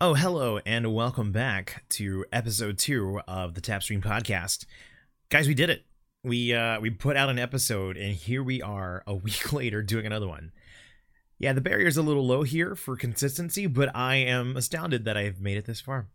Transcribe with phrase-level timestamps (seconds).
[0.00, 4.64] Oh, hello, and welcome back to episode two of the Tapstream podcast.
[5.28, 5.86] Guys, we did it.
[6.22, 10.06] We uh we put out an episode and here we are a week later doing
[10.06, 10.52] another one.
[11.36, 15.40] Yeah, the barrier's a little low here for consistency, but I am astounded that I've
[15.40, 16.06] made it this far.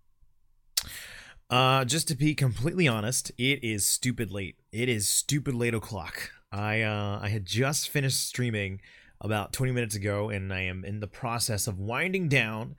[1.50, 4.56] Uh just to be completely honest, it is stupid late.
[4.72, 6.32] It is stupid late o'clock.
[6.54, 8.80] I uh I had just finished streaming
[9.20, 12.78] about 20 minutes ago and I am in the process of winding down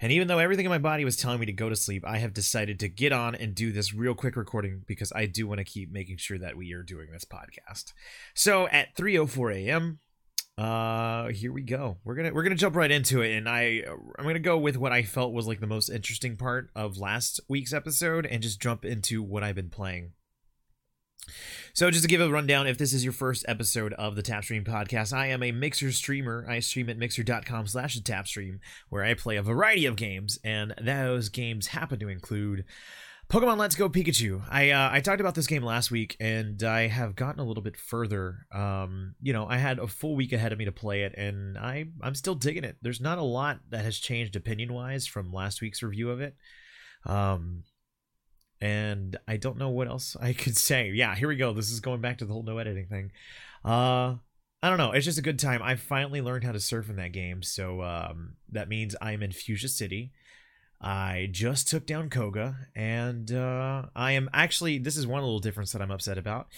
[0.00, 2.18] and even though everything in my body was telling me to go to sleep, I
[2.18, 5.58] have decided to get on and do this real quick recording because I do want
[5.58, 7.92] to keep making sure that we are doing this podcast.
[8.34, 10.00] So at 3:04 a.m.,
[10.58, 11.98] uh here we go.
[12.04, 13.82] We're going to we're going to jump right into it and I
[14.18, 16.96] I'm going to go with what I felt was like the most interesting part of
[16.96, 20.12] last week's episode and just jump into what I've been playing.
[21.72, 24.64] So, just to give a rundown, if this is your first episode of the Tapstream
[24.66, 26.46] podcast, I am a Mixer streamer.
[26.48, 30.74] I stream at mixer.com slash the Tapstream, where I play a variety of games, and
[30.80, 32.64] those games happen to include
[33.28, 34.42] Pokemon Let's Go Pikachu.
[34.48, 37.62] I uh, I talked about this game last week, and I have gotten a little
[37.62, 38.46] bit further.
[38.52, 41.58] Um, you know, I had a full week ahead of me to play it, and
[41.58, 42.76] I I'm still digging it.
[42.82, 46.36] There's not a lot that has changed opinion wise from last week's review of it.
[47.04, 47.64] Um,
[48.60, 50.90] and I don't know what else I could say.
[50.90, 51.52] Yeah, here we go.
[51.52, 53.12] This is going back to the whole no editing thing.
[53.64, 54.16] Uh
[54.62, 54.92] I don't know.
[54.92, 55.62] It's just a good time.
[55.62, 59.30] I finally learned how to surf in that game, so um, that means I'm in
[59.30, 60.12] Fuchsia City.
[60.80, 64.78] I just took down Koga, and uh, I am actually.
[64.78, 66.48] This is one little difference that I'm upset about.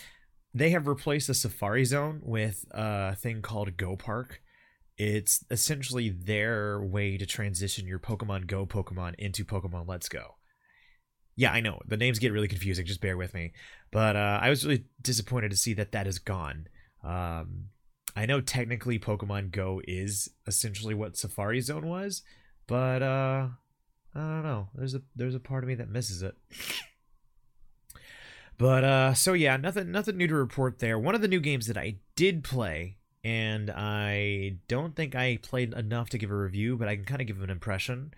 [0.55, 4.43] They have replaced the Safari Zone with a thing called Go Park.
[4.97, 10.38] It's essentially their way to transition your Pokemon Go Pokemon into Pokemon Let's Go
[11.39, 12.85] yeah, I know the names get really confusing.
[12.85, 13.53] Just bear with me.
[13.93, 16.67] But uh, I was really disappointed to see that that is gone.
[17.05, 17.69] Um,
[18.17, 22.23] I know technically Pokemon Go is essentially what Safari Zone was,
[22.67, 23.47] but uh,
[24.17, 24.69] I don't know.
[24.75, 26.37] There's a there's a part of me that misses it.
[28.59, 30.99] But uh, so yeah, nothing nothing new to report there.
[30.99, 35.73] One of the new games that I did play, and I don't think I played
[35.73, 38.13] enough to give a review, but I can kind of give an impression.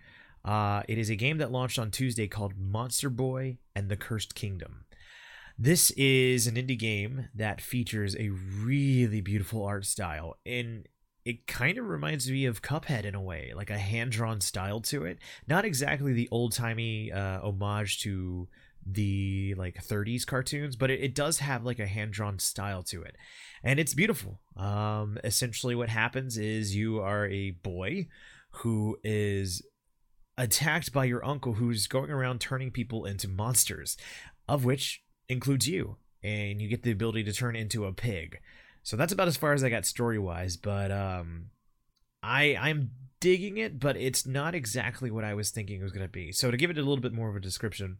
[0.44, 4.34] Uh, it is a game that launched on Tuesday called Monster Boy and the Cursed
[4.34, 4.84] Kingdom.
[5.58, 10.88] This is an indie game that features a really beautiful art style, and
[11.26, 14.80] it kind of reminds me of Cuphead in a way, like a hand drawn style
[14.80, 15.18] to it.
[15.46, 18.48] Not exactly the old timey uh, homage to
[18.86, 23.02] the like 30s cartoons, but it, it does have like a hand drawn style to
[23.02, 23.16] it,
[23.62, 24.40] and it's beautiful.
[24.56, 28.08] Um, essentially, what happens is you are a boy
[28.52, 29.62] who is
[30.40, 33.98] attacked by your uncle who's going around turning people into monsters,
[34.48, 35.96] of which includes you.
[36.22, 38.40] And you get the ability to turn into a pig.
[38.82, 41.50] So that's about as far as I got story wise, but um
[42.22, 42.90] I I'm
[43.20, 46.32] digging it, but it's not exactly what I was thinking it was gonna be.
[46.32, 47.98] So to give it a little bit more of a description,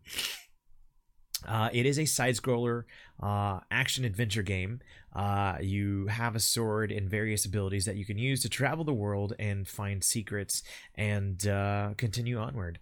[1.47, 2.85] uh, it is a side scroller
[3.23, 4.81] uh, action adventure game.
[5.15, 8.93] Uh, you have a sword and various abilities that you can use to travel the
[8.93, 10.63] world and find secrets
[10.95, 12.79] and uh, continue onward.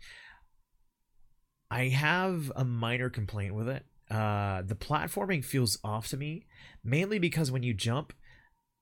[1.70, 3.84] I have a minor complaint with it.
[4.10, 6.46] Uh, the platforming feels off to me,
[6.82, 8.12] mainly because when you jump,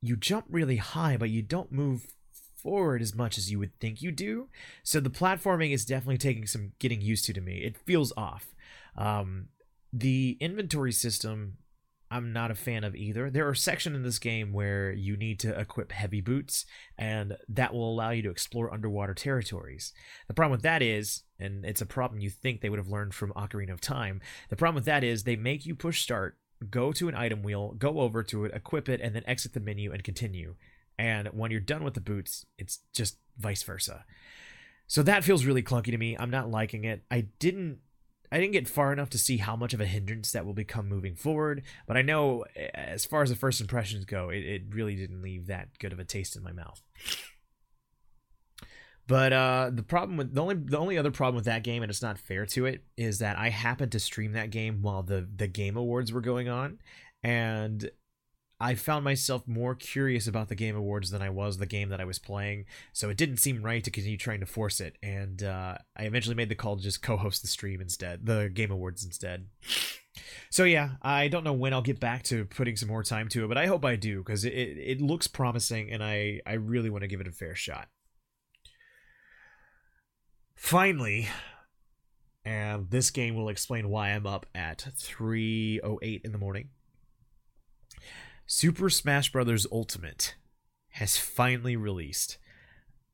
[0.00, 2.06] you jump really high, but you don't move
[2.56, 4.48] forward as much as you would think you do.
[4.82, 7.58] So the platforming is definitely taking some getting used to to me.
[7.58, 8.54] It feels off.
[8.96, 9.48] Um,
[9.98, 11.58] the inventory system,
[12.10, 13.30] I'm not a fan of either.
[13.30, 16.64] There are sections in this game where you need to equip heavy boots,
[16.96, 19.92] and that will allow you to explore underwater territories.
[20.28, 23.14] The problem with that is, and it's a problem you think they would have learned
[23.14, 24.20] from Ocarina of Time,
[24.50, 26.36] the problem with that is they make you push start,
[26.70, 29.60] go to an item wheel, go over to it, equip it, and then exit the
[29.60, 30.54] menu and continue.
[30.98, 34.04] And when you're done with the boots, it's just vice versa.
[34.86, 36.16] So that feels really clunky to me.
[36.18, 37.02] I'm not liking it.
[37.10, 37.78] I didn't
[38.30, 40.88] I didn't get far enough to see how much of a hindrance that will become
[40.88, 42.44] moving forward, but I know
[42.74, 45.98] as far as the first impressions go, it, it really didn't leave that good of
[45.98, 46.82] a taste in my mouth.
[49.08, 51.90] But uh, the problem with the only the only other problem with that game, and
[51.90, 55.28] it's not fair to it, is that I happened to stream that game while the
[55.36, 56.78] the game awards were going on,
[57.22, 57.88] and
[58.58, 62.00] I found myself more curious about the Game Awards than I was the game that
[62.00, 65.42] I was playing, so it didn't seem right to continue trying to force it, and
[65.42, 69.04] uh, I eventually made the call to just co-host the stream instead, the Game Awards
[69.04, 69.48] instead.
[70.50, 73.44] So yeah, I don't know when I'll get back to putting some more time to
[73.44, 76.54] it, but I hope I do because it, it, it looks promising, and I I
[76.54, 77.88] really want to give it a fair shot.
[80.54, 81.28] Finally,
[82.46, 86.70] and this game will explain why I'm up at 3:08 in the morning.
[88.46, 89.66] Super Smash Bros.
[89.72, 90.36] Ultimate
[90.90, 92.38] has finally released.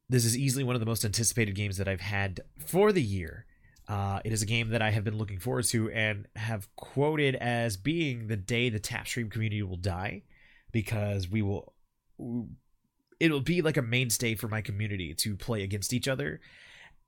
[0.09, 3.47] this is easily one of the most anticipated games that I've had for the year.
[3.89, 7.35] Uh, it is a game that I have been looking forward to and have quoted
[7.35, 10.23] as being the day the Tapstream community will die,
[10.71, 11.75] because we will.
[13.19, 16.41] It'll be like a mainstay for my community to play against each other,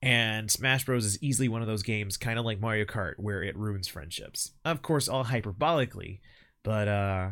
[0.02, 3.42] and Smash Bros is easily one of those games, kind of like Mario Kart, where
[3.42, 4.52] it ruins friendships.
[4.64, 6.20] Of course, all hyperbolically,
[6.62, 7.30] but uh,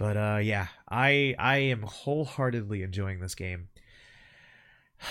[0.00, 3.68] but uh, yeah, I I am wholeheartedly enjoying this game.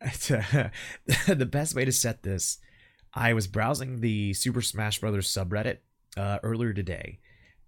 [0.00, 2.58] the best way to set this,
[3.14, 5.78] I was browsing the Super Smash Brothers subreddit
[6.16, 7.20] uh, earlier today,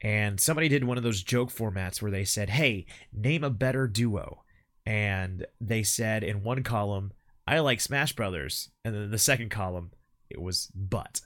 [0.03, 3.89] and somebody did one of those joke formats where they said, "Hey, name a better
[3.89, 4.45] duo,"
[4.85, 7.11] and they said in one column,
[7.49, 9.93] "I like Smash Brothers," and then the second column,
[10.29, 11.23] it was "But."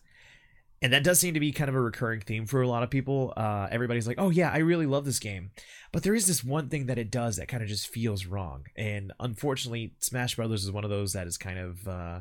[0.84, 2.90] And that does seem to be kind of a recurring theme for a lot of
[2.90, 3.32] people.
[3.38, 5.50] Uh, everybody's like, "Oh yeah, I really love this game,"
[5.92, 8.66] but there is this one thing that it does that kind of just feels wrong.
[8.76, 12.20] And unfortunately, Smash Brothers is one of those that is kind of uh,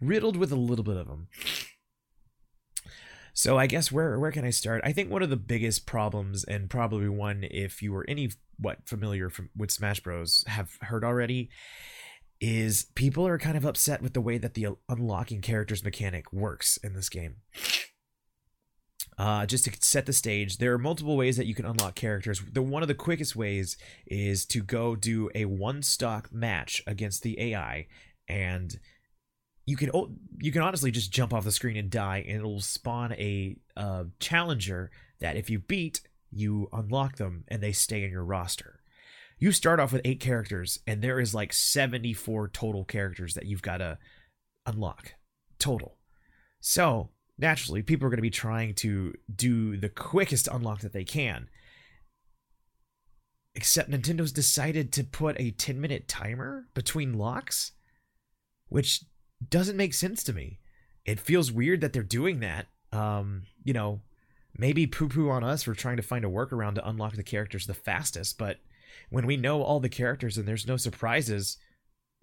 [0.00, 1.26] riddled with a little bit of them.
[3.32, 4.80] So I guess where where can I start?
[4.84, 8.86] I think one of the biggest problems, and probably one if you were any what
[8.86, 11.50] familiar from, with Smash Bros have heard already,
[12.40, 16.76] is people are kind of upset with the way that the unlocking characters mechanic works
[16.76, 17.38] in this game.
[19.16, 22.42] Uh, just to set the stage, there are multiple ways that you can unlock characters.
[22.52, 23.76] The one of the quickest ways
[24.06, 27.86] is to go do a one stock match against the AI,
[28.28, 28.78] and
[29.66, 29.90] you can
[30.38, 33.56] you can honestly just jump off the screen and die, and it'll spawn a
[34.18, 34.90] challenger
[35.20, 36.00] that if you beat,
[36.30, 38.80] you unlock them and they stay in your roster.
[39.38, 43.46] You start off with eight characters, and there is like seventy four total characters that
[43.46, 43.98] you've got to
[44.66, 45.14] unlock
[45.58, 45.98] total.
[46.60, 51.04] So naturally people are going to be trying to do the quickest unlock that they
[51.04, 51.48] can.
[53.54, 57.72] Except Nintendo's decided to put a 10 minute timer between locks,
[58.68, 59.04] which
[59.48, 60.58] doesn't make sense to me.
[61.04, 62.66] It feels weird that they're doing that.
[62.92, 64.00] Um, you know,
[64.56, 67.66] maybe poo poo on us for trying to find a workaround to unlock the characters
[67.66, 68.58] the fastest, but
[69.10, 71.58] when we know all the characters and there's no surprises,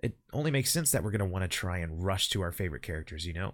[0.02, 2.52] it only makes sense that we're going to want to try and rush to our
[2.52, 3.54] favorite characters, you know?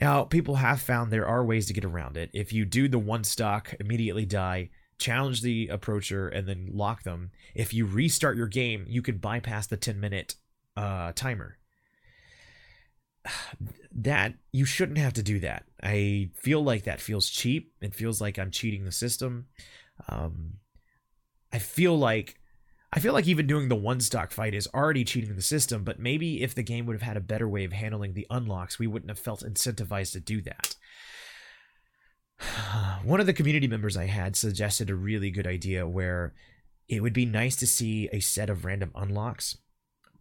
[0.00, 2.30] Now, people have found there are ways to get around it.
[2.32, 7.30] If you do the one stock, immediately die, challenge the approacher, and then lock them,
[7.54, 10.36] if you restart your game, you can bypass the 10 minute
[10.76, 11.58] uh, timer.
[13.96, 15.66] That you shouldn't have to do that.
[15.80, 17.72] I feel like that feels cheap.
[17.80, 19.46] It feels like I'm cheating the system.
[20.08, 20.54] Um,
[21.52, 22.36] I feel like
[22.94, 25.98] I feel like even doing the one stock fight is already cheating the system, but
[25.98, 28.86] maybe if the game would have had a better way of handling the unlocks, we
[28.86, 30.76] wouldn't have felt incentivized to do that.
[33.04, 36.34] One of the community members I had suggested a really good idea where
[36.88, 39.58] it would be nice to see a set of random unlocks,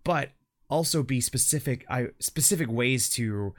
[0.03, 0.31] but
[0.67, 1.85] also be specific
[2.19, 3.53] specific ways to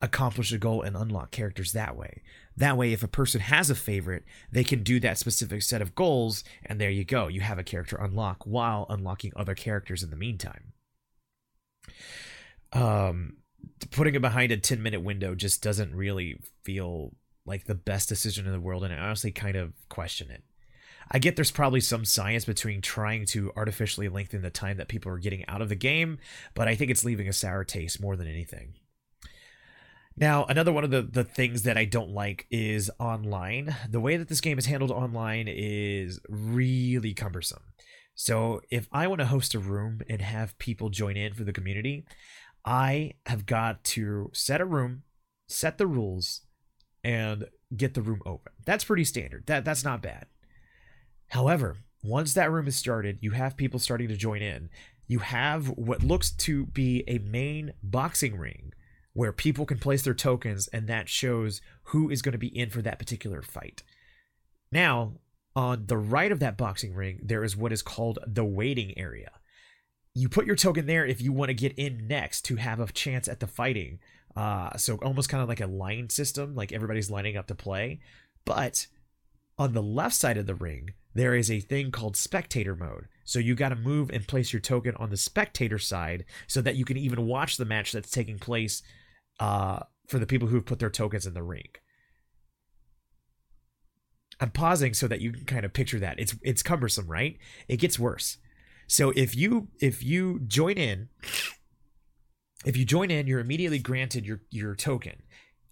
[0.00, 2.22] accomplish a goal and unlock characters that way.
[2.56, 5.94] That way, if a person has a favorite, they can do that specific set of
[5.94, 7.28] goals, and there you go.
[7.28, 10.72] You have a character unlock while unlocking other characters in the meantime.
[12.72, 13.38] Um,
[13.90, 17.14] putting it behind a 10 minute window just doesn't really feel
[17.46, 20.44] like the best decision in the world, and I honestly kind of question it.
[21.10, 25.12] I get there's probably some science between trying to artificially lengthen the time that people
[25.12, 26.18] are getting out of the game,
[26.54, 28.74] but I think it's leaving a sour taste more than anything.
[30.16, 33.74] Now, another one of the, the things that I don't like is online.
[33.88, 37.62] The way that this game is handled online is really cumbersome.
[38.14, 41.52] So, if I want to host a room and have people join in for the
[41.52, 42.04] community,
[42.64, 45.02] I have got to set a room,
[45.48, 46.42] set the rules,
[47.02, 48.52] and get the room open.
[48.64, 49.44] That's pretty standard.
[49.46, 50.26] That that's not bad.
[51.28, 54.70] However, once that room is started, you have people starting to join in.
[55.08, 58.72] You have what looks to be a main boxing ring
[59.14, 62.68] where people can place their tokens and that shows who is going to be in
[62.68, 63.82] for that particular fight.
[64.70, 65.14] Now,
[65.56, 69.30] on the right of that boxing ring, there is what is called the waiting area.
[70.14, 72.92] You put your token there if you want to get in next to have a
[72.92, 74.00] chance at the fighting.
[74.36, 78.00] Uh, so almost kind of like a line system, like everybody's lining up to play.
[78.44, 78.88] But
[79.58, 83.06] on the left side of the ring, there is a thing called spectator mode.
[83.24, 86.74] So you got to move and place your token on the spectator side so that
[86.74, 88.82] you can even watch the match that's taking place
[89.40, 91.68] uh, for the people who've put their tokens in the ring.
[94.40, 96.18] I'm pausing so that you can kind of picture that.
[96.18, 97.38] It's it's cumbersome, right?
[97.68, 98.38] It gets worse.
[98.86, 101.08] So if you if you join in,
[102.64, 105.22] if you join in, you're immediately granted your your token.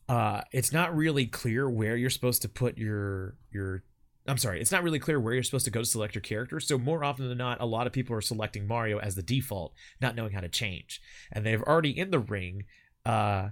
[0.09, 3.83] Uh, it's not really clear where you're supposed to put your your
[4.27, 6.61] I'm sorry, it's not really clear where you're supposed to go to select your character.
[6.61, 9.73] So more often than not, a lot of people are selecting Mario as the default,
[10.01, 11.01] not knowing how to change.
[11.33, 12.65] And they've already in the ring.
[13.05, 13.51] Uh,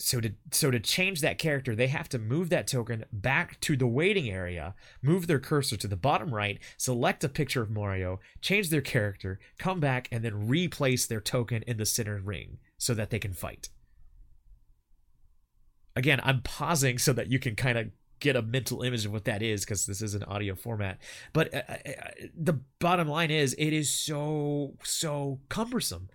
[0.00, 3.76] so to so to change that character, they have to move that token back to
[3.76, 8.20] the waiting area, move their cursor to the bottom right, select a picture of Mario,
[8.40, 12.94] change their character, come back, and then replace their token in the center ring so
[12.94, 13.70] that they can fight.
[15.96, 19.24] Again, I'm pausing so that you can kind of get a mental image of what
[19.24, 20.98] that is because this is an audio format.
[21.32, 26.08] But uh, uh, uh, the bottom line is, it is so, so cumbersome.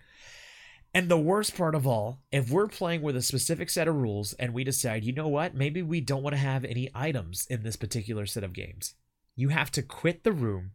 [0.94, 4.32] And the worst part of all, if we're playing with a specific set of rules
[4.34, 7.64] and we decide, you know what, maybe we don't want to have any items in
[7.64, 8.94] this particular set of games,
[9.34, 10.70] you have to quit the room,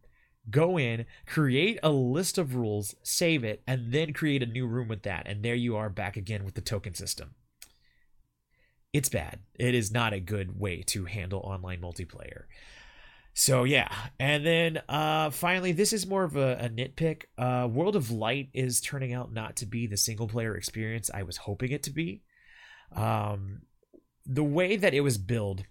[0.50, 4.88] go in, create a list of rules, save it, and then create a new room
[4.88, 5.26] with that.
[5.26, 7.34] And there you are back again with the token system
[8.92, 9.40] it's bad.
[9.58, 12.44] It is not a good way to handle online multiplayer.
[13.32, 17.22] So yeah, and then uh, finally, this is more of a, a nitpick.
[17.38, 21.22] Uh, World of Light is turning out not to be the single player experience I
[21.22, 22.22] was hoping it to be.
[22.94, 23.62] Um,
[24.26, 25.64] the way that it was billed,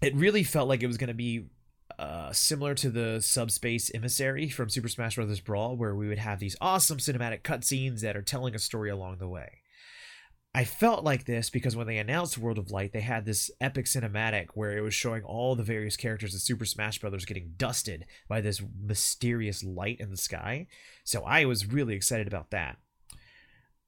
[0.00, 1.46] it really felt like it was going to be
[1.98, 5.40] uh, similar to the subspace emissary from Super Smash Bros.
[5.40, 9.18] Brawl, where we would have these awesome cinematic cutscenes that are telling a story along
[9.18, 9.59] the way.
[10.52, 13.86] I felt like this because when they announced World of Light, they had this epic
[13.86, 17.24] cinematic where it was showing all the various characters of Super Smash Bros.
[17.24, 20.66] getting dusted by this mysterious light in the sky.
[21.04, 22.78] So I was really excited about that.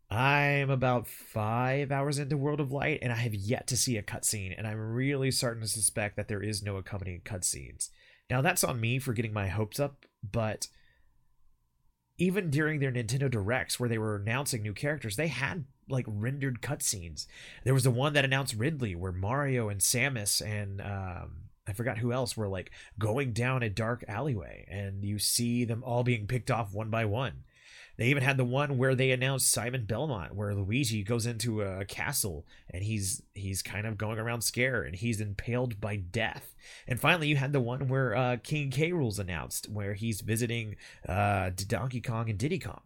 [0.09, 4.03] I'm about five hours into World of Light, and I have yet to see a
[4.03, 7.89] cutscene, and I'm really starting to suspect that there is no accompanying cutscenes.
[8.29, 10.69] Now, that's on me for getting my hopes up, but
[12.19, 16.63] even during their Nintendo Directs, where they were announcing new characters, they had like rendered
[16.63, 17.27] cutscenes.
[17.65, 21.99] There was the one that announced Ridley, where Mario and Samus and um, I forgot
[21.99, 26.27] who else were like going down a dark alleyway, and you see them all being
[26.27, 27.45] picked off one by one.
[27.99, 31.85] They even had the one where they announced Simon Belmont, where Luigi goes into a
[31.85, 36.55] castle and he's he's kind of going around scare and he's impaled by death.
[36.89, 38.93] And finally, you had the one where uh, King K.
[38.93, 42.83] Rool's announced, where he's visiting uh, Donkey Kong and Diddy Kong.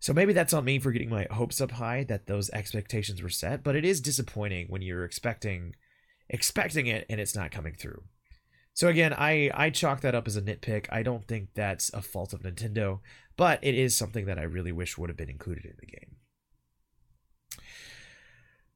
[0.00, 3.28] So maybe that's on me for getting my hopes up high that those expectations were
[3.28, 5.76] set, but it is disappointing when you're expecting
[6.30, 8.02] expecting it and it's not coming through.
[8.72, 10.86] So again, I I chalk that up as a nitpick.
[10.90, 13.00] I don't think that's a fault of Nintendo,
[13.36, 16.16] but it is something that I really wish would have been included in the game.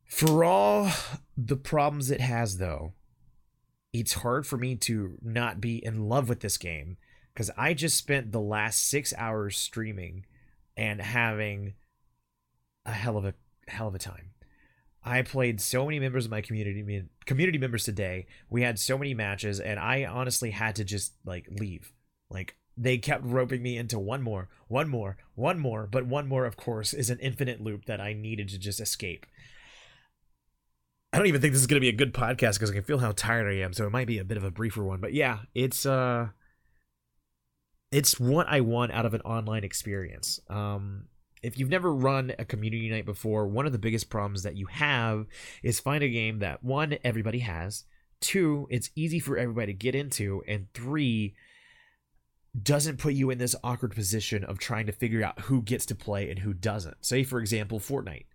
[0.04, 0.90] For all
[1.38, 2.93] the problems it has though,
[3.95, 6.99] it's hard for me to not be in love with this game
[7.33, 10.26] because I just spent the last 6 hours streaming
[10.76, 11.75] and having
[12.87, 13.35] a hell of a
[13.69, 14.31] hell of a time.
[15.04, 18.26] I played so many members of my community community members today.
[18.49, 21.93] We had so many matches and I honestly had to just like leave.
[22.31, 26.47] Like they kept roping me into one more, one more, one more, but one more
[26.47, 29.26] of course is an infinite loop that I needed to just escape.
[31.12, 32.83] I don't even think this is going to be a good podcast because I can
[32.83, 35.00] feel how tired I am, so it might be a bit of a briefer one.
[35.00, 36.31] But yeah, it's uh
[37.95, 40.41] it's what I want out of an online experience.
[40.51, 41.05] Um,
[41.45, 44.67] if you've never run a community night before, one of the biggest problems that you
[44.67, 45.27] have
[45.63, 47.85] is find a game that one everybody has,
[48.21, 51.37] two it's easy for everybody to get into, and three
[52.61, 55.95] doesn't put you in this awkward position of trying to figure out who gets to
[55.95, 56.97] play and who doesn't.
[57.05, 58.27] Say for example, Fortnite.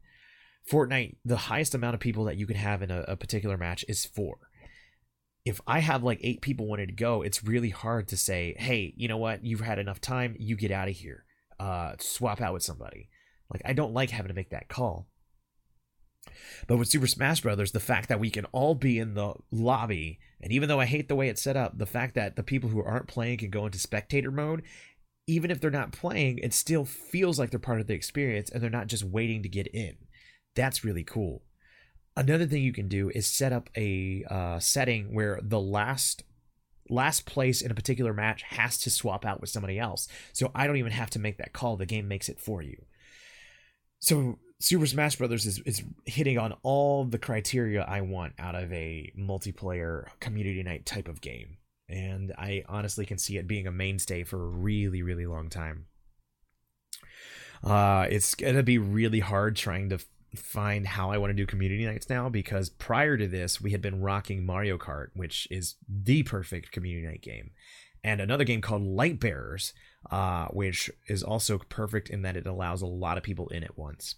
[0.72, 3.84] Fortnite, the highest amount of people that you can have in a, a particular match
[3.90, 4.49] is four
[5.46, 8.94] if I have like eight people wanting to go, it's really hard to say, hey,
[8.98, 9.44] you know what?
[9.44, 10.36] You've had enough time.
[10.38, 11.26] You get out of here.
[11.60, 13.10] Uh, swap out with somebody.
[13.52, 15.08] Like, I don't like having to make that call.
[16.68, 20.20] But with Super Smash Brothers, the fact that we can all be in the lobby,
[20.42, 22.70] and even though I hate the way it's set up, the fact that the people
[22.70, 24.64] who aren't playing can go into spectator mode,
[25.28, 28.62] even if they're not playing, it still feels like they're part of the experience and
[28.62, 29.96] they're not just waiting to get in.
[30.56, 31.44] That's really cool.
[32.20, 36.24] Another thing you can do is set up a uh, setting where the last
[36.90, 40.10] last place in a particular match has to swap out with somebody else.
[40.34, 41.78] So I don't even have to make that call.
[41.78, 42.84] The game makes it for you.
[44.00, 48.74] So Super Smash Brothers is, is hitting on all the criteria I want out of
[48.74, 51.56] a multiplayer community night type of game.
[51.88, 55.86] And I honestly can see it being a mainstay for a really, really long time.
[57.64, 60.00] Uh, it's gonna be really hard trying to
[60.36, 63.82] find how I want to do community nights now because prior to this, we had
[63.82, 67.52] been rocking Mario Kart, which is the perfect community night game,
[68.04, 69.74] and another game called Light Bearers,
[70.12, 73.78] uh, which is also perfect in that it allows a lot of people in at
[73.78, 74.16] once.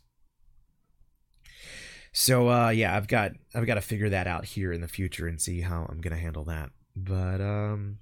[2.14, 5.28] So uh, yeah, I've got I've got to figure that out here in the future
[5.28, 6.72] and see how I'm gonna handle that.
[6.96, 8.00] But um,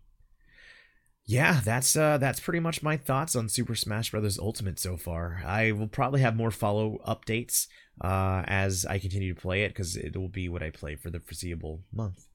[1.30, 4.40] yeah, that's uh, that's pretty much my thoughts on Super Smash Bros.
[4.40, 5.44] Ultimate so far.
[5.46, 7.68] I will probably have more follow updates
[8.02, 11.12] uh, as I continue to play it because it will be what I play for
[11.12, 12.26] the foreseeable month.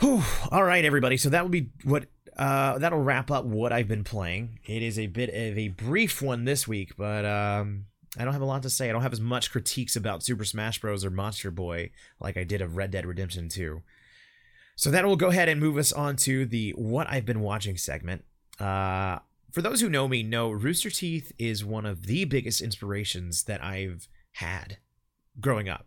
[0.00, 0.24] Whew.
[0.50, 1.16] All right, everybody.
[1.16, 4.58] So that will be what uh, that'll wrap up what I've been playing.
[4.64, 7.84] It is a bit of a brief one this week, but um,
[8.18, 8.88] I don't have a lot to say.
[8.88, 11.04] I don't have as much critiques about Super Smash Bros.
[11.04, 13.80] or Monster Boy like I did of Red Dead Redemption 2.
[14.76, 17.78] So that will go ahead and move us on to the What I've Been Watching
[17.78, 18.24] segment.
[18.60, 23.44] Uh, for those who know me, know Rooster Teeth is one of the biggest inspirations
[23.44, 24.76] that I've had
[25.40, 25.86] growing up.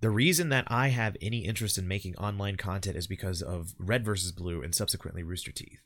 [0.00, 4.04] The reason that I have any interest in making online content is because of Red
[4.04, 5.80] versus Blue and subsequently Rooster Teeth.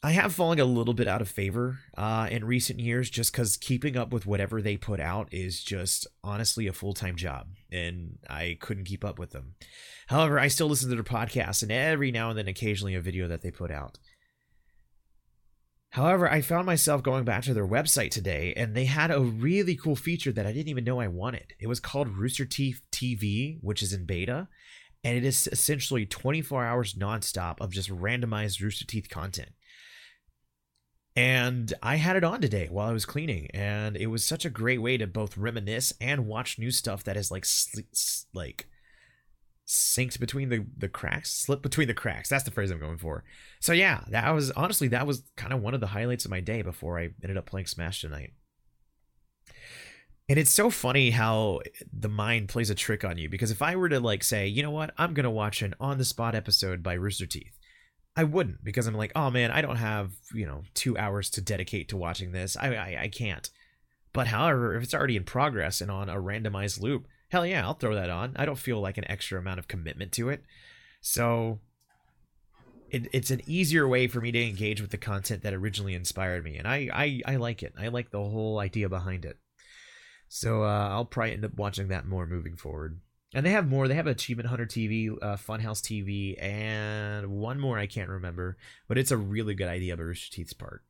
[0.00, 3.56] I have fallen a little bit out of favor uh, in recent years just because
[3.56, 8.18] keeping up with whatever they put out is just honestly a full time job, and
[8.30, 9.56] I couldn't keep up with them.
[10.06, 13.26] However, I still listen to their podcasts and every now and then occasionally a video
[13.26, 13.98] that they put out.
[15.90, 19.74] However, I found myself going back to their website today and they had a really
[19.74, 21.54] cool feature that I didn't even know I wanted.
[21.58, 24.48] It was called Rooster Teeth TV, which is in beta,
[25.02, 29.50] and it is essentially 24 hours nonstop of just randomized Rooster Teeth content.
[31.18, 34.50] And I had it on today while I was cleaning, and it was such a
[34.50, 37.44] great way to both reminisce and watch new stuff that is like
[38.32, 38.68] like
[39.66, 42.28] synced between the the cracks, slipped between the cracks.
[42.28, 43.24] That's the phrase I'm going for.
[43.58, 46.38] So yeah, that was honestly that was kind of one of the highlights of my
[46.38, 48.34] day before I ended up playing Smash tonight.
[50.28, 53.74] And it's so funny how the mind plays a trick on you because if I
[53.74, 56.80] were to like say, you know what, I'm gonna watch an on the spot episode
[56.80, 57.57] by Rooster Teeth,
[58.18, 61.40] I wouldn't because I'm like, oh man, I don't have you know two hours to
[61.40, 62.56] dedicate to watching this.
[62.56, 63.48] I I, I can't.
[64.12, 67.74] But however, if it's already in progress and on a randomized loop, hell yeah, I'll
[67.74, 68.34] throw that on.
[68.36, 70.42] I don't feel like an extra amount of commitment to it.
[71.00, 71.60] So
[72.90, 76.42] it, it's an easier way for me to engage with the content that originally inspired
[76.42, 76.56] me.
[76.56, 77.74] And I, I, I like it.
[77.78, 79.36] I like the whole idea behind it.
[80.28, 83.00] So uh, I'll probably end up watching that more moving forward.
[83.34, 83.88] And they have more.
[83.88, 88.56] They have Achievement Hunter TV, uh, Funhouse TV, and one more I can't remember.
[88.88, 90.82] But it's a really good idea by Rooster Teeth's part.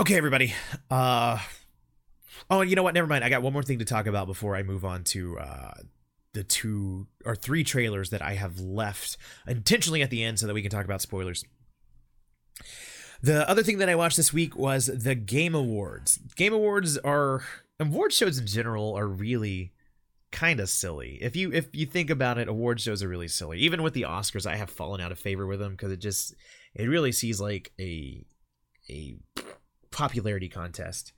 [0.00, 0.52] Okay, everybody.
[0.90, 1.38] Uh,
[2.48, 2.94] Oh, you know what?
[2.94, 3.24] Never mind.
[3.24, 5.74] I got one more thing to talk about before I move on to uh,
[6.32, 10.54] the two or three trailers that I have left intentionally at the end so that
[10.54, 11.44] we can talk about spoilers.
[13.22, 16.18] The other thing that I watched this week was the Game Awards.
[16.36, 17.44] Game Awards are
[17.78, 19.72] award shows in general are really
[20.32, 21.18] kind of silly.
[21.20, 23.58] If you if you think about it, award shows are really silly.
[23.58, 26.34] Even with the Oscars, I have fallen out of favor with them because it just
[26.74, 28.24] it really sees like a
[28.88, 29.16] a
[29.90, 31.12] popularity contest.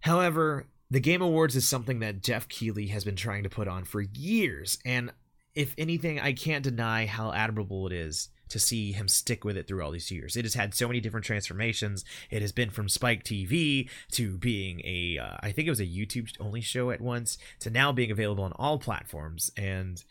[0.00, 3.84] However, the Game Awards is something that Geoff Keighley has been trying to put on
[3.84, 5.12] for years, and
[5.54, 9.66] if anything, I can't deny how admirable it is to see him stick with it
[9.66, 10.36] through all these years.
[10.36, 12.04] It has had so many different transformations.
[12.30, 15.86] It has been from Spike TV to being a, uh, I think it was a
[15.86, 20.02] YouTube only show at once, to now being available on all platforms, and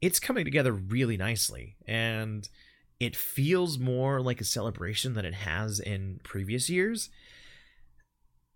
[0.00, 1.76] it's coming together really nicely.
[1.86, 2.48] And
[2.98, 7.10] it feels more like a celebration than it has in previous years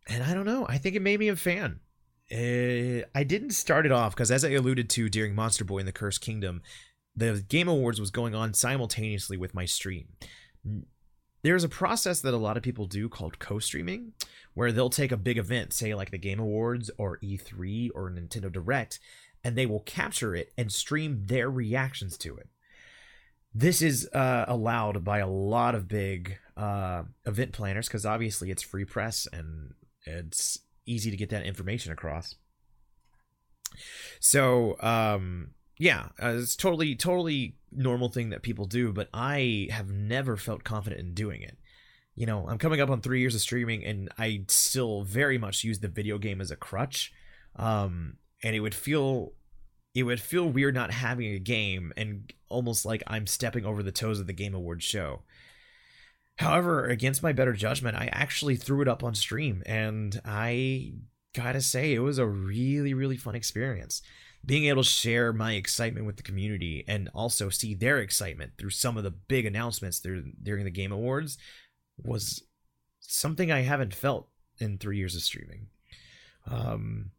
[0.06, 0.66] and I don't know.
[0.68, 1.80] I think it made me a fan.
[2.30, 5.88] Uh, I didn't start it off because, as I alluded to during Monster Boy and
[5.88, 6.62] the Cursed Kingdom,
[7.16, 10.08] the Game Awards was going on simultaneously with my stream.
[11.42, 14.12] There's a process that a lot of people do called co-streaming,
[14.54, 18.50] where they'll take a big event, say like the Game Awards or E3 or Nintendo
[18.50, 18.98] Direct,
[19.44, 22.48] and they will capture it and stream their reactions to it.
[23.54, 28.62] This is uh, allowed by a lot of big uh, event planners because obviously it's
[28.62, 29.74] free press and
[30.06, 32.34] it's easy to get that information across.
[34.18, 39.90] So, um, yeah, uh, it's totally, totally normal thing that people do, but I have
[39.90, 41.58] never felt confident in doing it.
[42.14, 45.64] You know, I'm coming up on three years of streaming, and I still very much
[45.64, 47.12] use the video game as a crutch.
[47.56, 49.32] Um, and it would feel,
[49.94, 53.92] it would feel weird not having a game, and almost like I'm stepping over the
[53.92, 55.22] toes of the Game Awards show.
[56.38, 60.94] However, against my better judgment, I actually threw it up on stream and I
[61.34, 64.02] gotta say, it was a really, really fun experience.
[64.44, 68.70] Being able to share my excitement with the community and also see their excitement through
[68.70, 71.38] some of the big announcements during the Game Awards
[71.96, 72.42] was
[73.00, 74.28] something I haven't felt
[74.58, 75.68] in three years of streaming.
[76.50, 77.10] Um,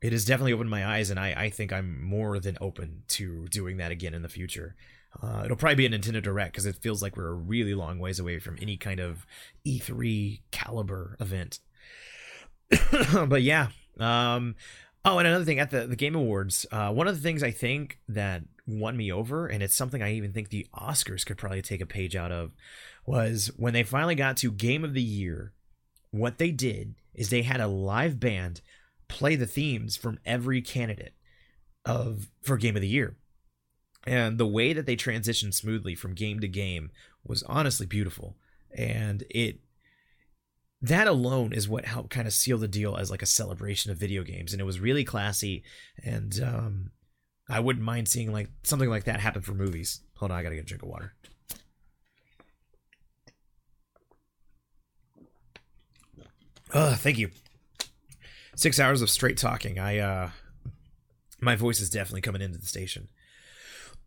[0.00, 3.46] it has definitely opened my eyes, and I, I think I'm more than open to
[3.48, 4.76] doing that again in the future.
[5.20, 7.98] Uh, it'll probably be a Nintendo Direct because it feels like we're a really long
[7.98, 9.26] ways away from any kind of
[9.66, 11.58] E3 caliber event.
[13.28, 13.68] but yeah.
[13.98, 14.54] Um,
[15.04, 17.50] oh, and another thing at the, the Game Awards, uh, one of the things I
[17.50, 21.62] think that won me over, and it's something I even think the Oscars could probably
[21.62, 22.52] take a page out of,
[23.06, 25.52] was when they finally got to Game of the Year.
[26.10, 28.60] What they did is they had a live band
[29.08, 31.14] play the themes from every candidate
[31.84, 33.16] of for Game of the Year.
[34.06, 36.90] And the way that they transitioned smoothly from game to game
[37.26, 38.36] was honestly beautiful.
[38.76, 39.60] And it
[40.80, 43.98] that alone is what helped kind of seal the deal as like a celebration of
[43.98, 45.64] video games and it was really classy
[46.04, 46.90] and um
[47.48, 50.00] i wouldn't mind seeing like something like that happen for movies.
[50.16, 51.14] Hold on i gotta get a drink of water.
[56.72, 57.30] Uh thank you.
[58.54, 59.78] Six hours of straight talking.
[59.78, 60.30] I uh
[61.40, 63.08] my voice is definitely coming into the station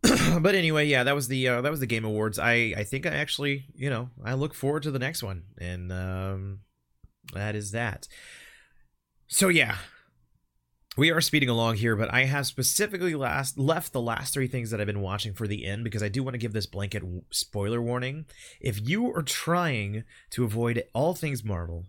[0.40, 2.38] but anyway, yeah, that was the uh, that was the Game Awards.
[2.38, 5.92] I I think I actually you know I look forward to the next one, and
[5.92, 6.60] um,
[7.34, 8.08] that is that.
[9.28, 9.76] So yeah,
[10.96, 14.70] we are speeding along here, but I have specifically last left the last three things
[14.70, 17.02] that I've been watching for the end because I do want to give this blanket
[17.30, 18.26] spoiler warning.
[18.60, 21.86] If you are trying to avoid all things Marvel,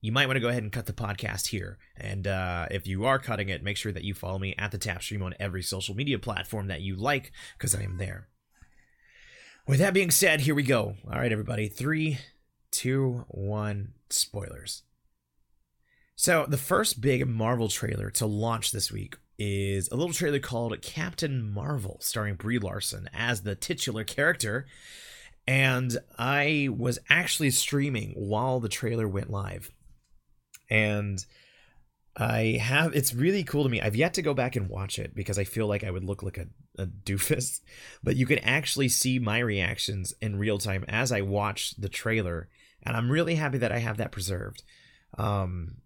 [0.00, 1.78] you might want to go ahead and cut the podcast here.
[1.96, 4.78] And uh, if you are cutting it, make sure that you follow me at the
[4.78, 8.28] Tap Stream on every social media platform that you like, because I am there.
[9.66, 10.94] With that being said, here we go.
[11.10, 11.68] All right, everybody.
[11.68, 12.18] Three,
[12.70, 14.82] two, one, spoilers.
[16.14, 20.80] So, the first big Marvel trailer to launch this week is a little trailer called
[20.82, 24.66] Captain Marvel, starring Brie Larson as the titular character.
[25.46, 29.70] And I was actually streaming while the trailer went live
[30.68, 31.24] and
[32.18, 33.80] I have it's really cool to me.
[33.80, 36.22] I've yet to go back and watch it because I feel like I would look
[36.22, 36.46] like a,
[36.82, 37.60] a doofus,
[38.02, 42.48] but you can actually see my reactions in real time as I watch the trailer,
[42.82, 44.64] and I'm really happy that I have that preserved.
[45.16, 45.76] Um,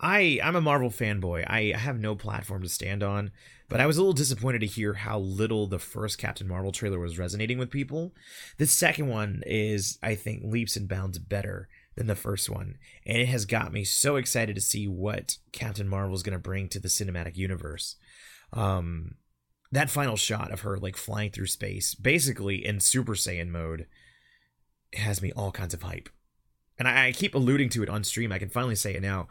[0.00, 1.44] I I'm a Marvel fanboy.
[1.48, 3.32] I have no platform to stand on,
[3.68, 7.00] but I was a little disappointed to hear how little the first Captain Marvel trailer
[7.00, 8.14] was resonating with people.
[8.58, 12.76] The second one is, I think, leaps and bounds better than the first one,
[13.06, 16.38] and it has got me so excited to see what Captain Marvel is going to
[16.38, 17.96] bring to the cinematic universe.
[18.52, 19.16] Um,
[19.70, 23.86] that final shot of her like flying through space, basically in Super Saiyan mode,
[24.94, 26.08] has me all kinds of hype.
[26.78, 28.32] And I, I keep alluding to it on stream.
[28.32, 29.28] I can finally say it now.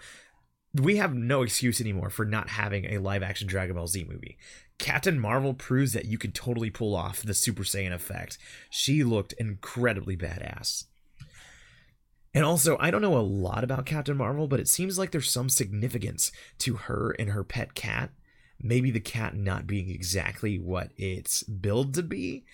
[0.74, 4.38] We have no excuse anymore for not having a live action Dragon Ball Z movie.
[4.80, 8.38] Captain Marvel proves that you could totally pull off the Super Saiyan effect.
[8.70, 10.86] She looked incredibly badass.
[12.34, 15.30] And also, I don't know a lot about Captain Marvel, but it seems like there's
[15.30, 18.12] some significance to her and her pet cat.
[18.62, 22.46] Maybe the cat not being exactly what it's billed to be.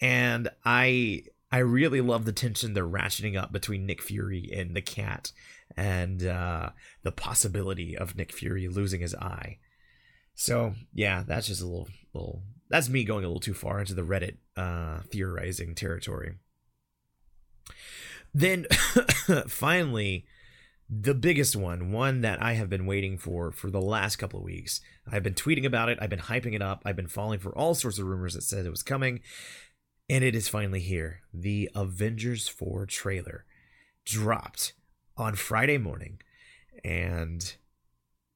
[0.00, 4.82] And I I really love the tension they're ratcheting up between Nick Fury and the
[4.82, 5.32] cat
[5.76, 6.70] and uh,
[7.02, 9.58] the possibility of Nick Fury losing his eye.
[10.34, 13.94] So yeah, that's just a little little that's me going a little too far into
[13.94, 16.34] the Reddit uh, theorizing territory.
[18.34, 18.66] Then
[19.48, 20.26] finally,
[20.88, 24.44] the biggest one, one that I have been waiting for for the last couple of
[24.44, 24.80] weeks.
[25.10, 27.74] I've been tweeting about it, I've been hyping it up, I've been falling for all
[27.74, 29.20] sorts of rumors that said it was coming,
[30.08, 31.20] and it is finally here.
[31.32, 33.44] The Avengers 4 trailer
[34.06, 34.72] dropped
[35.16, 36.20] on Friday morning,
[36.82, 37.54] and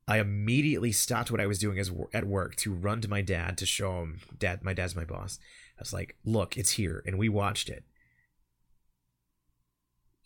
[0.07, 3.57] I immediately stopped what I was doing as at work to run to my dad
[3.59, 4.21] to show him.
[4.39, 5.39] Dad, my dad's my boss.
[5.79, 7.85] I was like, "Look, it's here," and we watched it.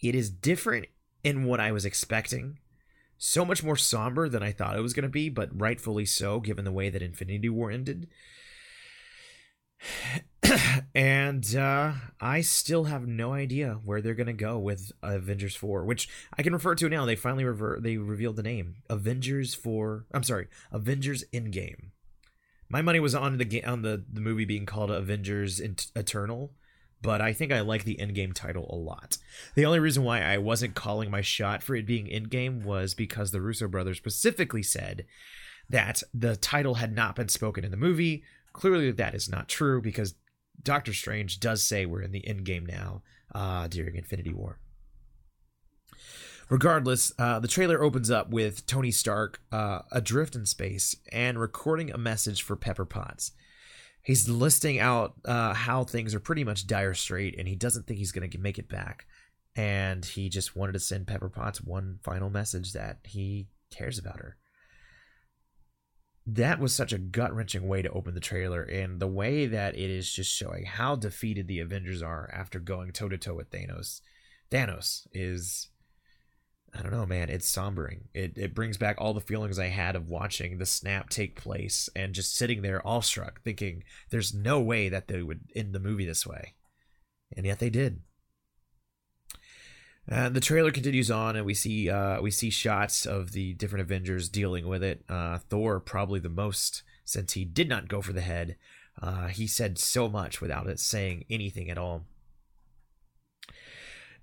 [0.01, 0.87] It is different
[1.25, 2.59] in what I was expecting.
[3.19, 6.39] So much more somber than I thought it was going to be, but rightfully so,
[6.41, 8.09] given the way that Infinity War ended.
[10.95, 16.09] and uh, I still have no idea where they're gonna go with Avengers Four, which
[16.37, 17.05] I can refer to now.
[17.05, 17.45] They finally.
[17.81, 20.07] They revealed the name Avengers Four.
[20.13, 21.91] I'm sorry, Avengers Endgame.
[22.69, 26.53] My money was on the on the the movie being called Avengers Eternal,
[27.07, 29.17] but I think I like the Endgame title a lot.
[29.55, 33.31] The only reason why I wasn't calling my shot for it being Endgame was because
[33.31, 35.07] the Russo brothers specifically said
[35.71, 38.25] that the title had not been spoken in the movie.
[38.53, 40.17] Clearly, that is not true because
[40.61, 44.59] Doctor Strange does say we're in the Endgame now uh, during Infinity War.
[46.49, 51.93] Regardless, uh, the trailer opens up with Tony Stark uh, adrift in space and recording
[51.93, 53.31] a message for Pepper Potts
[54.07, 57.99] he's listing out uh, how things are pretty much dire straight, and he doesn't think
[57.99, 59.05] he's going to make it back.
[59.57, 64.21] And he just wanted to send Pepper Potts one final message that he cares about
[64.21, 64.37] her.
[66.25, 69.75] That was such a gut wrenching way to open the trailer, and the way that
[69.75, 73.51] it is just showing how defeated the Avengers are after going toe to toe with
[73.51, 74.03] Thanos.
[74.53, 75.69] Thanos is
[76.77, 77.31] I don't know, man.
[77.31, 78.03] It's sombering.
[78.13, 81.89] It it brings back all the feelings I had of watching the snap take place
[81.97, 86.05] and just sitting there awestruck, thinking there's no way that they would end the movie
[86.05, 86.55] this way,
[87.37, 88.01] and yet they did.
[90.09, 93.83] And the trailer continues on, and we see uh, we see shots of the different
[93.83, 95.03] Avengers dealing with it.
[95.09, 98.57] Uh, Thor probably the most, since he did not go for the head.
[99.01, 102.05] Uh, he said so much without it saying anything at all.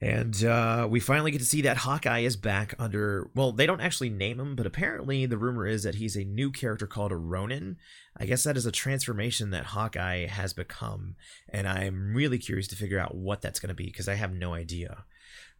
[0.03, 3.29] And uh, we finally get to see that Hawkeye is back under.
[3.33, 6.51] Well, they don't actually name him, but apparently the rumor is that he's a new
[6.51, 7.77] character called a Ronin.
[8.17, 11.15] I guess that is a transformation that Hawkeye has become.
[11.47, 14.33] And I'm really curious to figure out what that's going to be because I have
[14.33, 15.05] no idea.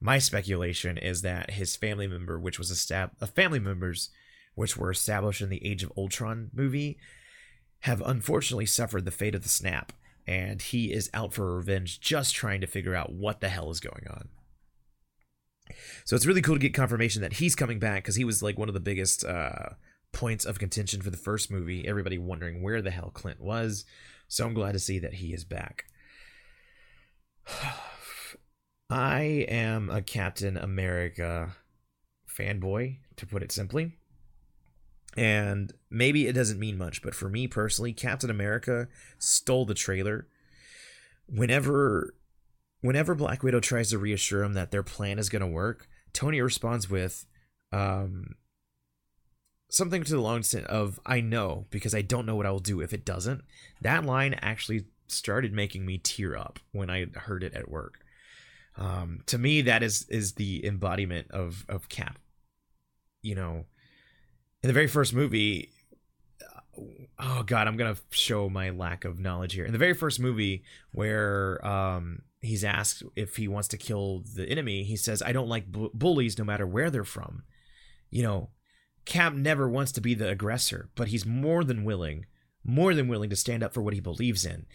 [0.01, 4.09] My speculation is that his family member, which was a stab, uh, family members,
[4.55, 6.97] which were established in the Age of Ultron movie,
[7.81, 9.93] have unfortunately suffered the fate of the snap
[10.27, 13.79] and he is out for revenge just trying to figure out what the hell is
[13.79, 14.29] going on.
[16.05, 18.57] So it's really cool to get confirmation that he's coming back because he was like
[18.57, 19.69] one of the biggest uh,
[20.11, 21.87] points of contention for the first movie.
[21.87, 23.85] Everybody wondering where the hell Clint was.
[24.27, 25.85] So I'm glad to see that he is back.
[28.89, 31.55] I am a Captain America
[32.29, 33.97] fanboy, to put it simply.
[35.15, 38.87] And maybe it doesn't mean much, but for me personally, Captain America
[39.19, 40.27] stole the trailer.
[41.27, 42.15] Whenever
[42.81, 46.41] whenever Black Widow tries to reassure him that their plan is going to work, Tony
[46.41, 47.25] responds with
[47.71, 48.35] um,
[49.69, 52.59] something to the long extent of "I know because I don't know what I will
[52.59, 53.43] do if it doesn't."
[53.81, 57.99] That line actually started making me tear up when I heard it at work.
[58.77, 62.17] Um, to me, that is is the embodiment of of Cap.
[63.21, 63.65] You know,
[64.63, 65.71] in the very first movie
[67.19, 69.65] oh god i'm gonna show my lack of knowledge here.
[69.65, 74.47] In the very first movie where um he's asked if he wants to kill the
[74.47, 77.43] enemy he says i don't like bu- bullies no matter where they're from.
[78.09, 78.49] You know
[79.05, 82.25] cap never wants to be the aggressor but he's more than willing
[82.63, 84.65] more than willing to stand up for what he believes in.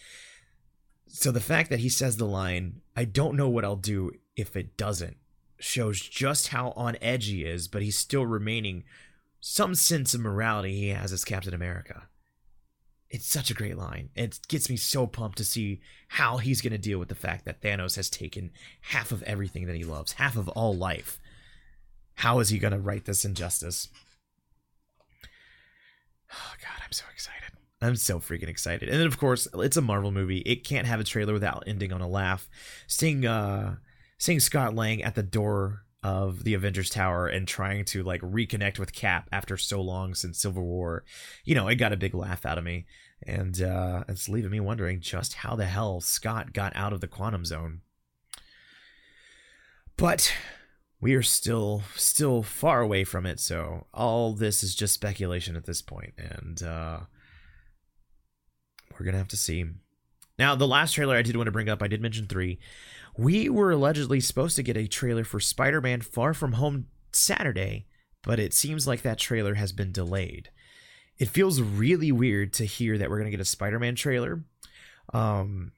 [1.09, 4.55] So the fact that he says the line i don't know what i'll do if
[4.57, 5.16] it doesn't
[5.59, 8.85] shows just how on edge he is but he's still remaining
[9.40, 12.09] some sense of morality he has as Captain America.
[13.11, 14.11] It's such a great line.
[14.14, 17.46] It gets me so pumped to see how he's going to deal with the fact
[17.46, 18.51] that Thanos has taken
[18.83, 21.18] half of everything that he loves, half of all life.
[22.16, 23.88] How is he going to right this injustice?
[26.33, 27.38] Oh, God, I'm so excited.
[27.81, 28.88] I'm so freaking excited.
[28.88, 30.38] And then, of course, it's a Marvel movie.
[30.40, 32.51] It can't have a trailer without ending on a laugh.
[32.87, 33.77] Seeing, uh,
[34.18, 38.78] seeing Scott Lang at the door of the Avengers Tower and trying to like reconnect
[38.78, 41.04] with Cap after so long since Civil War,
[41.44, 42.87] you know, it got a big laugh out of me.
[43.26, 47.08] And uh, it's leaving me wondering just how the hell Scott got out of the
[47.08, 47.80] quantum zone.
[49.96, 50.32] But
[51.00, 55.66] we are still still far away from it, so all this is just speculation at
[55.66, 57.00] this point, and uh,
[58.92, 59.64] we're gonna have to see.
[60.38, 62.61] Now, the last trailer I did want to bring up, I did mention three.
[63.18, 67.87] We were allegedly supposed to get a trailer for Spider Man Far From Home Saturday,
[68.22, 70.50] but it seems like that trailer has been delayed.
[71.18, 74.44] It feels really weird to hear that we're going to get a Spider Man trailer.
[75.12, 75.72] Um,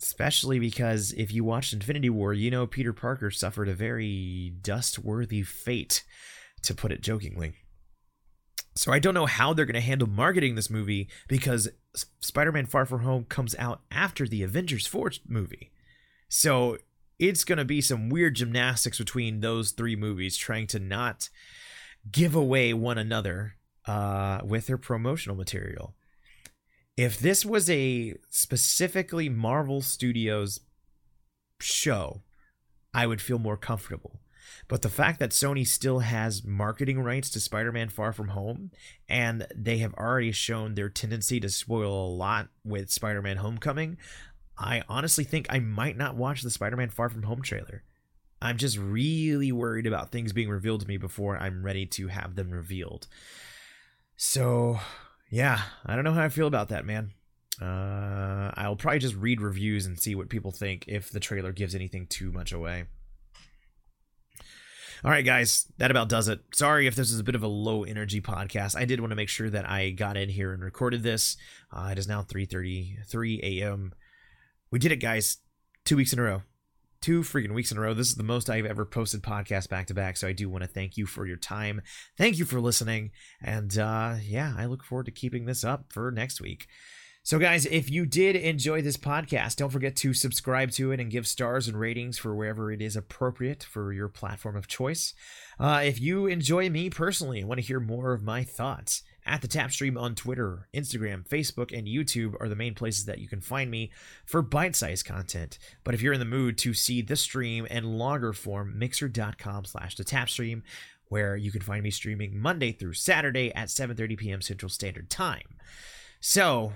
[0.00, 4.98] especially because if you watched Infinity War, you know Peter Parker suffered a very dust
[4.98, 6.04] worthy fate,
[6.62, 7.52] to put it jokingly.
[8.74, 11.68] So I don't know how they're going to handle marketing this movie because
[12.20, 15.71] Spider Man Far From Home comes out after the Avengers 4 movie.
[16.34, 16.78] So
[17.18, 21.28] it's going to be some weird gymnastics between those three movies trying to not
[22.10, 25.94] give away one another uh, with their promotional material.
[26.96, 30.60] If this was a specifically Marvel Studios
[31.60, 32.22] show,
[32.94, 34.22] I would feel more comfortable.
[34.68, 38.70] But the fact that Sony still has marketing rights to Spider Man Far From Home,
[39.06, 43.98] and they have already shown their tendency to spoil a lot with Spider Man Homecoming,
[44.62, 47.82] I honestly think I might not watch the Spider Man Far From Home trailer.
[48.40, 52.34] I'm just really worried about things being revealed to me before I'm ready to have
[52.34, 53.06] them revealed.
[54.16, 54.78] So,
[55.30, 57.12] yeah, I don't know how I feel about that, man.
[57.60, 61.74] Uh, I'll probably just read reviews and see what people think if the trailer gives
[61.74, 62.84] anything too much away.
[65.04, 66.40] All right, guys, that about does it.
[66.54, 68.76] Sorry if this is a bit of a low energy podcast.
[68.76, 71.36] I did want to make sure that I got in here and recorded this.
[71.72, 73.94] Uh, it is now 3:33 a.m.
[74.72, 75.36] We did it, guys.
[75.84, 76.42] Two weeks in a row.
[77.02, 77.92] Two freaking weeks in a row.
[77.92, 80.16] This is the most I've ever posted podcast back to back.
[80.16, 81.82] So I do want to thank you for your time.
[82.16, 83.10] Thank you for listening.
[83.42, 86.68] And uh, yeah, I look forward to keeping this up for next week.
[87.22, 91.10] So, guys, if you did enjoy this podcast, don't forget to subscribe to it and
[91.10, 95.12] give stars and ratings for wherever it is appropriate for your platform of choice.
[95.60, 99.40] Uh, if you enjoy me personally and want to hear more of my thoughts, at
[99.40, 103.28] the Tap Stream on Twitter, Instagram, Facebook, and YouTube are the main places that you
[103.28, 103.90] can find me
[104.24, 105.58] for bite sized content.
[105.84, 109.96] But if you're in the mood to see the stream and longer form, mixer.com slash
[109.96, 110.62] the tap stream,
[111.06, 114.40] where you can find me streaming Monday through Saturday at 7:30 p.m.
[114.40, 115.56] Central Standard Time.
[116.20, 116.72] So,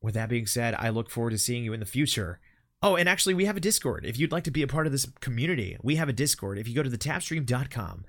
[0.00, 2.40] with that being said, I look forward to seeing you in the future.
[2.82, 4.04] Oh, and actually, we have a Discord.
[4.04, 6.58] If you'd like to be a part of this community, we have a Discord.
[6.58, 8.04] If you go to thetapstream.com,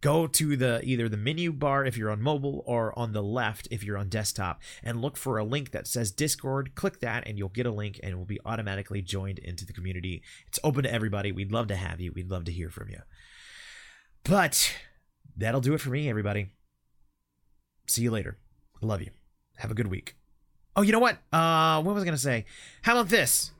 [0.00, 3.68] go to the either the menu bar if you're on mobile or on the left
[3.70, 6.74] if you're on desktop and look for a link that says Discord.
[6.74, 10.22] Click that and you'll get a link and will be automatically joined into the community.
[10.46, 11.32] It's open to everybody.
[11.32, 12.12] We'd love to have you.
[12.12, 13.00] We'd love to hear from you.
[14.24, 14.74] But
[15.36, 16.50] that'll do it for me, everybody.
[17.86, 18.38] See you later.
[18.82, 19.10] Love you.
[19.56, 20.14] Have a good week.
[20.76, 21.18] Oh, you know what?
[21.32, 22.44] Uh, what was I gonna say?
[22.82, 23.50] How about this?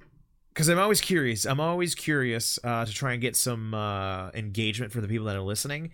[0.50, 1.46] Because I'm always curious.
[1.46, 5.36] I'm always curious uh, to try and get some uh, engagement for the people that
[5.36, 5.90] are listening.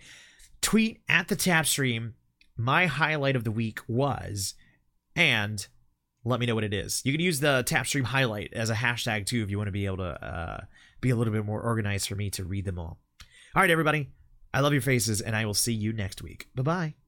[0.61, 2.13] Tweet at TheTapStream.
[2.57, 4.55] My highlight of the week was,
[5.15, 5.65] and
[6.23, 7.01] let me know what it is.
[7.05, 9.97] You can use TheTapStream highlight as a hashtag too if you want to be able
[9.97, 10.61] to uh,
[11.01, 12.99] be a little bit more organized for me to read them all.
[13.55, 14.09] All right, everybody.
[14.53, 16.47] I love your faces, and I will see you next week.
[16.55, 17.04] Bye bye.